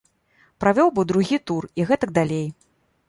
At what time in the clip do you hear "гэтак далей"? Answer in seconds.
1.93-2.47